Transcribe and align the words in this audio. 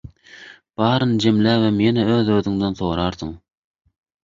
baryny 0.79 1.19
jemläbem 1.25 1.77
ýene 1.89 2.07
öz-özüňden 2.15 2.81
sorarsyň: 2.83 3.37